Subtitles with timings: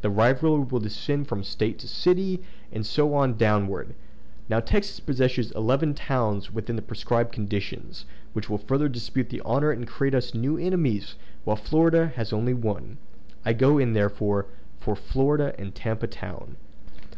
[0.00, 2.42] The rivalry will descend from State to city,
[2.72, 3.94] and so on downward.
[4.48, 9.70] Now Texas possesses eleven towns within the prescribed conditions, which will further dispute the honor
[9.72, 12.96] and create us new enemies, while Florida has only one.
[13.44, 14.46] I go in, therefore,
[14.80, 16.56] for Florida and Tampa Town."